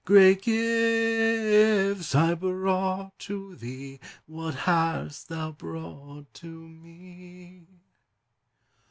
[0.03, 7.67] Great gifts I brought to thee; What hast thou brought to me?